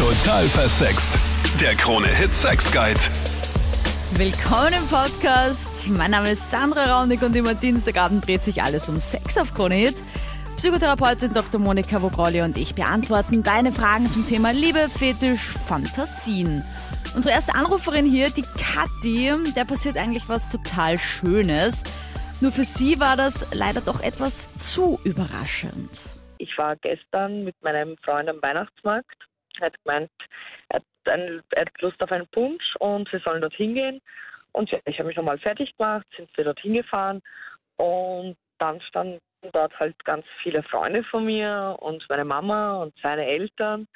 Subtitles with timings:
[0.00, 1.18] Total versext.
[1.60, 2.98] Der Krone-Hit Sex Guide.
[4.16, 5.90] Willkommen im Podcast.
[5.90, 9.74] Mein Name ist Sandra Raunig und immer Dienstagabend dreht sich alles um Sex auf Krone
[9.74, 9.96] Hit.
[10.56, 11.60] Psychotherapeutin Dr.
[11.60, 16.64] Monika Vogrolli und ich beantworten deine Fragen zum Thema Liebe, Fetisch, Fantasien.
[17.14, 21.84] Unsere erste Anruferin hier, die Kathi, der passiert eigentlich was total Schönes.
[22.40, 25.90] Nur für sie war das leider doch etwas zu überraschend.
[26.38, 29.29] Ich war gestern mit meinem Freund am Weihnachtsmarkt.
[29.60, 30.10] Er hat gemeint,
[30.68, 34.00] er hat, ein, er hat Lust auf einen Punsch und wir sollen dort hingehen.
[34.52, 37.22] Und ja, ich habe mich nochmal fertig gemacht, sind wir dort hingefahren
[37.76, 39.20] und dann standen
[39.52, 43.86] dort halt ganz viele Freunde von mir und meine Mama und seine Eltern.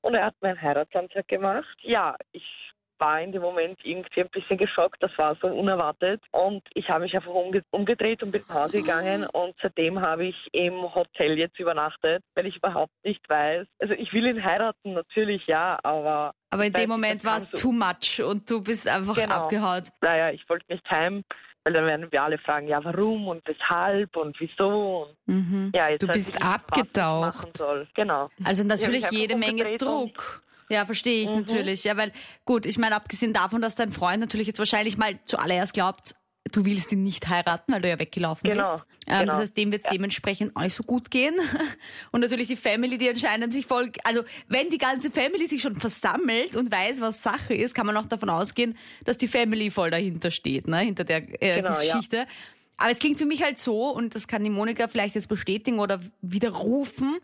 [0.00, 1.76] Und er hat mir einen Heiratsantrag gemacht.
[1.82, 5.02] Ja, ich war in dem Moment irgendwie ein bisschen geschockt.
[5.02, 6.20] Das war so unerwartet.
[6.32, 9.26] Und ich habe mich einfach umge umgedreht und bin nach Hause gegangen.
[9.26, 13.66] Und seitdem habe ich im Hotel jetzt übernachtet, weil ich überhaupt nicht weiß.
[13.80, 16.32] Also ich will ihn heiraten, natürlich ja, aber.
[16.50, 19.34] Aber in dem Moment war es too much und du bist einfach Genau.
[19.34, 19.84] abgehaut.
[20.00, 21.22] Naja, ich wollte nicht heim,
[21.64, 25.06] weil dann werden wir alle fragen, ja warum und weshalb und wieso.
[25.26, 25.72] Und Mhm.
[25.74, 27.20] ja, jetzt Du bist ich abgetaucht.
[27.20, 27.86] machen soll.
[27.94, 28.30] Genau.
[28.44, 30.42] Also natürlich jede Menge Druck.
[30.70, 31.36] Ja, verstehe ich Mhm.
[31.40, 31.84] natürlich.
[31.84, 32.12] Ja, weil
[32.44, 36.14] gut, ich meine, abgesehen davon, dass dein Freund natürlich jetzt wahrscheinlich mal zuallererst glaubt,
[36.52, 38.84] du willst ihn nicht heiraten, weil du ja weggelaufen Genau, bist.
[39.06, 39.32] Ähm, genau.
[39.32, 41.34] Das heißt, dem wird es dementsprechend auch nicht so gut gehen.
[42.10, 45.74] Und natürlich die Family, die anscheinend sich voll, also wenn die ganze Family sich schon
[45.74, 49.90] versammelt und weiß, was Sache ist, kann man auch davon ausgehen, dass die Family voll
[49.90, 51.96] dahinter steht, ne, hinter der äh, Genau, ja.
[51.96, 52.26] Geschichte.
[52.78, 55.80] Aber es klingt für mich halt so, und das kann die Monika vielleicht jetzt bestätigen
[55.80, 57.18] oder widerrufen,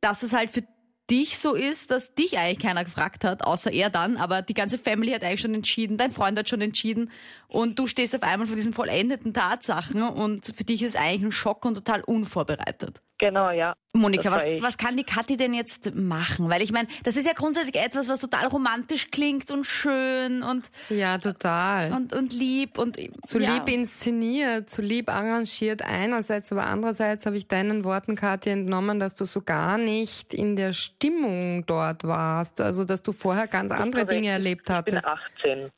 [0.00, 0.62] dass es halt für
[1.10, 4.78] dich so ist, dass dich eigentlich keiner gefragt hat, außer er dann, aber die ganze
[4.78, 7.10] Family hat eigentlich schon entschieden, dein Freund hat schon entschieden.
[7.48, 10.02] Und du stehst auf einmal vor diesen vollendeten Tatsachen.
[10.02, 13.02] Und für dich ist eigentlich ein Schock und total unvorbereitet.
[13.18, 13.74] Genau, ja.
[13.94, 14.62] Monika, was, ich.
[14.62, 16.50] was kann die Kathi denn jetzt machen?
[16.50, 20.70] Weil ich meine, das ist ja grundsätzlich etwas, was total romantisch klingt und schön und,
[20.90, 21.92] Ja, total.
[21.92, 23.54] und, und lieb und zu ja.
[23.54, 29.14] lieb inszeniert, zu lieb arrangiert einerseits, aber andererseits habe ich deinen Worten, Katja, entnommen, dass
[29.14, 32.60] du so gar nicht in der Stimmung dort warst.
[32.60, 34.04] Also, dass du vorher ganz andere.
[34.04, 35.06] Dinge erlebt Ich bin hattest.
[35.42, 35.70] 18.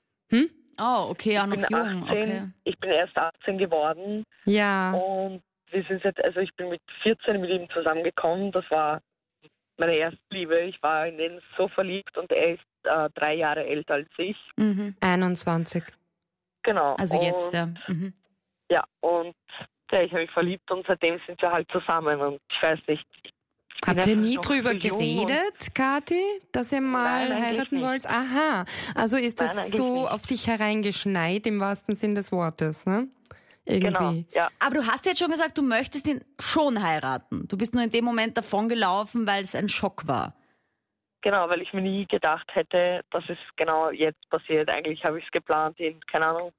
[0.80, 2.10] Oh, okay, ja, Ich noch bin jung, 18.
[2.10, 2.42] okay.
[2.64, 7.40] Ich bin erst 18 geworden Ja, und wir sind jetzt, also ich bin mit 14
[7.40, 8.52] mit ihm zusammengekommen.
[8.52, 9.00] Das war
[9.76, 10.58] meine erste Liebe.
[10.60, 14.36] Ich war in ihn so verliebt und er ist äh, drei Jahre älter als ich.
[14.56, 14.94] Mhm.
[15.00, 15.84] 21.
[16.62, 16.94] Genau.
[16.96, 17.66] Also jetzt, und, ja.
[17.86, 18.12] Mhm.
[18.70, 19.34] Ja, und
[19.90, 23.06] ja, ich habe mich verliebt und seitdem sind wir halt zusammen und ich weiß nicht.
[23.86, 26.20] Habt ihr nie drüber geredet, Kathi,
[26.50, 28.06] dass ihr mal Nein, heiraten wollt?
[28.06, 28.64] Aha.
[28.94, 30.10] Also ist Nein, das so nicht.
[30.10, 33.08] auf dich hereingeschneit im wahrsten Sinn des Wortes, ne?
[33.68, 34.26] Genau, Irgendwie.
[34.34, 34.48] ja.
[34.58, 37.46] Aber du hast jetzt schon gesagt, du möchtest ihn schon heiraten.
[37.48, 40.34] Du bist nur in dem Moment davon gelaufen, weil es ein Schock war.
[41.20, 44.68] Genau, weil ich mir nie gedacht hätte, dass es genau jetzt passiert.
[44.70, 46.52] Eigentlich habe ich es geplant in, keine Ahnung,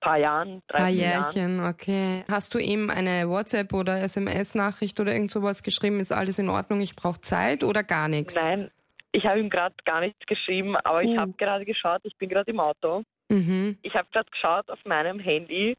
[0.00, 1.34] paar Jahren, drei, Paar vier Jahren.
[1.34, 2.24] Jährchen, okay.
[2.28, 6.00] Hast du ihm eine WhatsApp oder SMS-Nachricht oder irgend sowas geschrieben?
[6.00, 6.80] Ist alles in Ordnung?
[6.80, 8.34] Ich brauche Zeit oder gar nichts?
[8.34, 8.70] Nein,
[9.12, 11.18] ich habe ihm gerade gar nichts geschrieben, aber ich Oh.
[11.18, 13.04] habe gerade geschaut, ich bin gerade im Auto.
[13.28, 13.78] Mhm.
[13.82, 15.76] Ich habe gerade geschaut auf meinem Handy,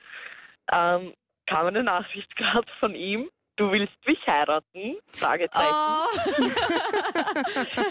[0.71, 1.13] ähm,
[1.47, 3.29] kam eine Nachricht gerade von ihm.
[3.57, 4.97] Du willst mich heiraten?
[5.11, 5.67] Fragezeichen.
[5.69, 6.07] Oh,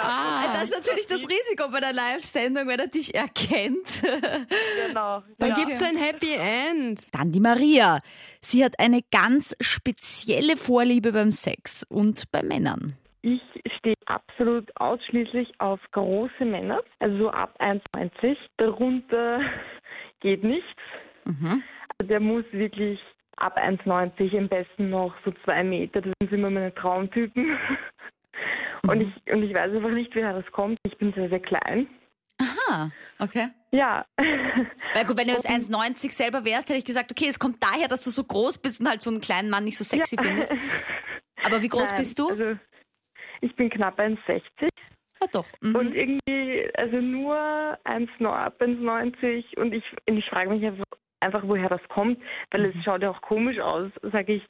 [0.00, 4.02] Ah, das ist natürlich das Risiko bei der Live-Sendung, wenn er dich erkennt.
[4.02, 5.22] Genau.
[5.38, 5.54] dann ja.
[5.54, 7.08] gibt's ein Happy End.
[7.12, 8.00] Dann die Maria.
[8.40, 12.96] Sie hat eine ganz spezielle Vorliebe beim Sex und bei Männern.
[13.22, 13.42] Ich
[13.78, 18.36] stehe absolut ausschließlich auf große Männer, also so ab 1,90.
[18.58, 19.40] Darunter
[20.20, 20.80] geht nichts.
[21.24, 21.64] Mhm.
[21.98, 23.00] Also der muss wirklich
[23.36, 26.00] ab 1,90, am besten noch so zwei Meter.
[26.00, 27.56] Das sind immer meine Traumtypen.
[28.88, 30.78] Und ich, und ich weiß einfach nicht, woher das kommt.
[30.84, 31.88] Ich bin sehr, sehr klein.
[32.68, 32.88] Ah,
[33.18, 33.48] okay.
[33.72, 34.06] Ja.
[34.94, 37.88] Weil gut, wenn du jetzt 1,90 selber wärst, hätte ich gesagt, okay, es kommt daher,
[37.88, 40.52] dass du so groß bist und halt so einen kleinen Mann nicht so sexy findest.
[41.44, 42.28] Aber wie groß Nein, bist du?
[42.28, 42.56] Also
[43.40, 44.68] ich bin knapp 1,60
[45.20, 45.46] ja, doch.
[45.60, 45.74] Mhm.
[45.74, 47.34] und irgendwie, also nur
[47.84, 50.84] 1,9 ab 1,90 und ich, und ich frage mich einfach,
[51.26, 52.18] einfach, woher das kommt,
[52.50, 54.42] weil es schaut ja auch komisch aus, sage ich,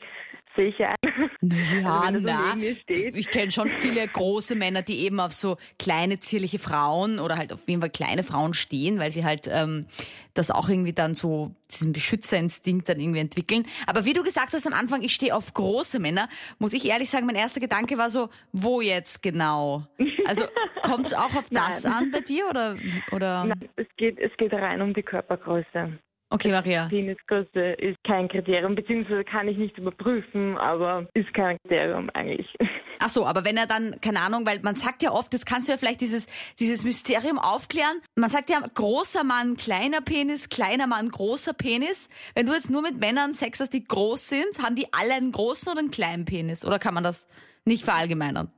[0.56, 1.30] sehe ich ja ein.
[1.40, 2.56] Naja, Also na.
[2.88, 7.52] Ich kenne schon viele große Männer, die eben auf so kleine, zierliche Frauen oder halt
[7.52, 9.86] auf jeden Fall kleine Frauen stehen, weil sie halt ähm,
[10.34, 13.66] das auch irgendwie dann so, diesen Beschützerinstinkt dann irgendwie entwickeln.
[13.86, 16.28] Aber wie du gesagt hast am Anfang, ich stehe auf große Männer,
[16.58, 19.86] muss ich ehrlich sagen, mein erster Gedanke war so, wo jetzt genau?
[20.24, 20.44] Also
[20.82, 21.92] kommt es auch auf das Nein.
[21.92, 22.76] an bei dir oder?
[23.12, 23.44] oder?
[23.44, 25.98] Nein, es geht, es geht rein um die Körpergröße.
[26.28, 26.88] Okay, Maria.
[26.88, 32.52] Penisgröße ist kein Kriterium, beziehungsweise kann ich nicht überprüfen, aber ist kein Kriterium eigentlich.
[32.98, 35.68] Ach so, aber wenn er dann, keine Ahnung, weil man sagt ja oft, jetzt kannst
[35.68, 36.26] du ja vielleicht dieses,
[36.58, 38.00] dieses Mysterium aufklären.
[38.16, 42.08] Man sagt ja, großer Mann, kleiner Penis, kleiner Mann, großer Penis.
[42.34, 45.30] Wenn du jetzt nur mit Männern Sex hast, die groß sind, haben die alle einen
[45.30, 46.64] großen oder einen kleinen Penis?
[46.64, 47.28] Oder kann man das
[47.64, 48.50] nicht verallgemeinern?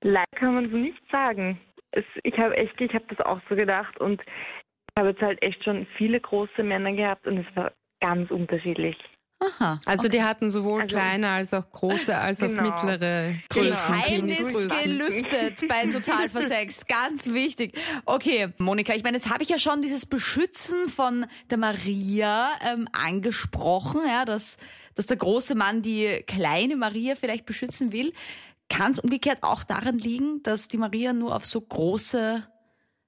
[0.00, 1.60] Leider kann man so nicht sagen.
[1.92, 4.22] Es, ich habe echt, ich habe das auch so gedacht und
[5.00, 8.96] habe jetzt halt echt schon viele große Männer gehabt und es war ganz unterschiedlich.
[9.42, 9.80] Aha.
[9.86, 12.62] Also die hatten sowohl Also- kleine als auch große als auch Genau.
[12.62, 13.70] mittlere Größen.
[13.94, 14.52] Geheimnis
[14.82, 16.86] gelüftet bei Total Versext.
[16.88, 17.72] Ganz wichtig.
[18.04, 22.86] Okay, Monika, ich meine, jetzt habe ich ja schon dieses Beschützen von der Maria ähm,
[22.92, 24.58] angesprochen, ja, dass,
[24.94, 28.12] dass der große Mann die kleine Maria vielleicht beschützen will.
[28.68, 32.46] Kann es umgekehrt auch daran liegen, dass die Maria nur auf so große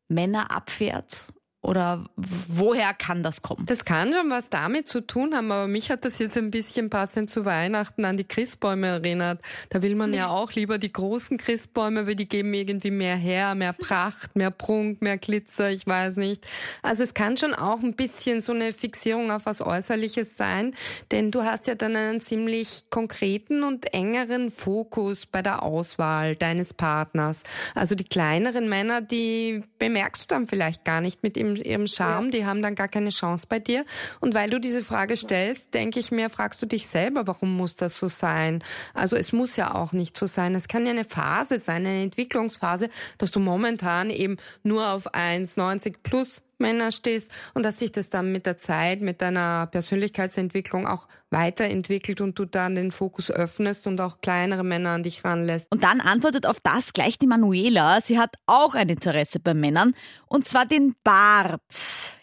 [0.09, 1.27] Männer abfährt?
[1.63, 3.65] Oder woher kann das kommen?
[3.67, 6.91] Das kann schon was damit zu tun haben, aber mich hat das jetzt ein bisschen
[6.91, 9.41] passend zu Weihnachten an die Christbäume erinnert.
[9.71, 13.55] Da will man ja auch lieber die großen Christbäume, weil die geben irgendwie mehr her,
[13.55, 16.45] mehr Pracht, mehr Prunk, mehr Glitzer, ich weiß nicht.
[16.83, 20.75] Also es kann schon auch ein bisschen so eine Fixierung auf was Äußerliches sein,
[21.13, 26.75] denn du hast ja dann einen ziemlich konkreten und engeren Fokus bei der Auswahl deines
[26.75, 27.45] Partners.
[27.77, 32.31] Also die kleineren Männer, die bemerkst du dann vielleicht gar nicht mit ihrem, ihrem Charme,
[32.31, 33.85] die haben dann gar keine Chance bei dir.
[34.21, 37.77] Und weil du diese Frage stellst, denke ich mir, fragst du dich selber, warum muss
[37.77, 38.63] das so sein?
[38.95, 40.55] Also es muss ja auch nicht so sein.
[40.55, 42.89] Es kann ja eine Phase sein, eine Entwicklungsphase,
[43.19, 48.33] dass du momentan eben nur auf 1,90 plus Männer stehst und dass sich das dann
[48.33, 54.01] mit der Zeit, mit deiner Persönlichkeitsentwicklung auch weiterentwickelt und du dann den Fokus öffnest und
[54.01, 55.67] auch kleinere Männer an dich ranlässt.
[55.71, 58.01] Und dann antwortet auf das gleich die Manuela.
[58.01, 59.95] Sie hat auch ein Interesse bei Männern.
[60.29, 61.61] Und zwar den Bart.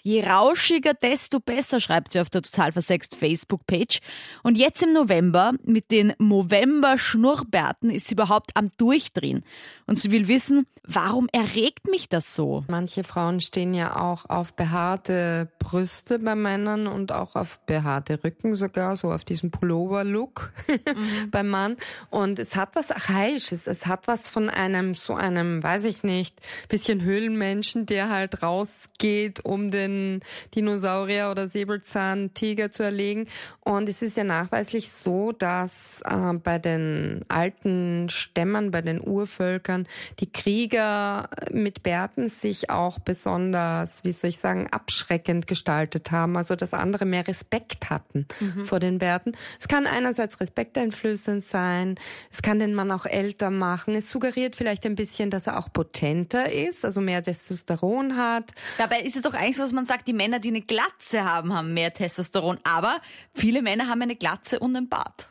[0.01, 3.99] Je rauschiger, desto besser, schreibt sie auf der Total Versext Facebook-Page.
[4.43, 9.43] Und jetzt im November mit den Movember-Schnurrbärten ist sie überhaupt am Durchdrehen.
[9.89, 12.63] Und sie will wissen, warum erregt mich das so?
[12.67, 18.53] Manche Frauen stehen ja auch auf behaarte Brüste bei Männern und auch auf behaarte Rücken
[18.53, 20.51] sogar, so auf diesen Pullover-Look
[21.31, 21.77] beim Mann.
[22.11, 26.39] Und es hat was Archaisches, es hat was von einem, so einem, weiß ich nicht,
[26.67, 30.21] bisschen Höhlenmenschen, der halt rausgeht, um den
[30.53, 33.27] Dinosaurier oder Säbelzahntiger zu erlegen.
[33.61, 39.78] Und es ist ja nachweislich so, dass äh, bei den alten Stämmern, bei den Urvölkern,
[40.19, 46.37] die Krieger mit Bärten sich auch besonders, wie soll ich sagen, abschreckend gestaltet haben.
[46.37, 48.27] Also dass andere mehr Respekt hatten
[48.63, 49.33] vor den Bärten.
[49.59, 51.95] Es kann einerseits respekteinflößend sein,
[52.31, 53.95] es kann den Mann auch älter machen.
[53.95, 58.51] Es suggeriert vielleicht ein bisschen, dass er auch potenter ist, also mehr Testosteron hat.
[58.77, 61.53] Dabei ist es doch eigentlich so, dass man sagt, die Männer, die eine Glatze haben,
[61.53, 62.59] haben mehr Testosteron.
[62.63, 63.01] Aber
[63.33, 65.29] viele Männer haben eine Glatze und einen Bart.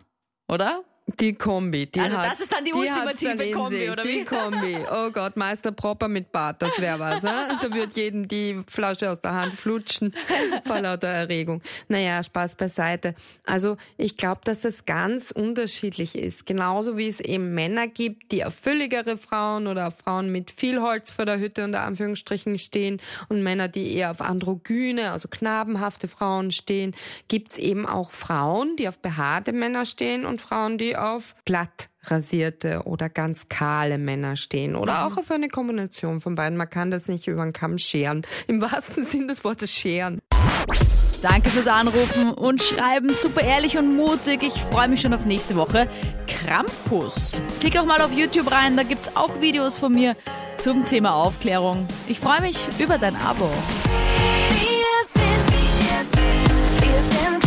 [0.49, 0.83] Oder?
[1.17, 3.91] Die Kombi, die Also das ist dann die hat's ultimative dann Kombi, sich.
[3.91, 4.25] oder Die wie?
[4.25, 4.77] Kombi.
[4.93, 7.23] Oh Gott, Meister Propper mit Bart, das wäre was.
[7.23, 7.59] Ne?
[7.63, 10.13] Da wird jedem die Flasche aus der Hand flutschen
[10.67, 11.63] vor lauter Erregung.
[11.89, 13.15] Naja, Spaß beiseite.
[13.47, 16.45] Also ich glaube, dass das ganz unterschiedlich ist.
[16.45, 20.81] Genauso wie es eben Männer gibt, die auf fülligere Frauen oder auf Frauen mit viel
[20.81, 23.01] Holz vor der Hütte unter Anführungsstrichen stehen
[23.31, 26.95] und Männer, die eher auf androgyne, also knabenhafte Frauen stehen,
[27.29, 32.83] gibt's eben auch Frauen, die auf behaarte Männer stehen und Frauen, die auf glatt rasierte
[32.85, 36.57] oder ganz kahle Männer stehen oder auch auf eine Kombination von beiden.
[36.57, 38.23] Man kann das nicht über den Kamm scheren.
[38.47, 40.21] Im wahrsten Sinn des Wortes scheren.
[41.21, 43.13] Danke fürs Anrufen und Schreiben.
[43.13, 44.43] Super ehrlich und mutig.
[44.43, 45.89] Ich freue mich schon auf nächste Woche.
[46.29, 47.41] Krampus.
[47.61, 50.15] Klick auch mal auf YouTube rein, da gibt's auch Videos von mir
[50.59, 51.87] zum Thema Aufklärung.
[52.07, 53.51] Ich freue mich über dein Abo.
[54.61, 55.23] Wir sind,
[55.81, 57.38] wir sind, wir sind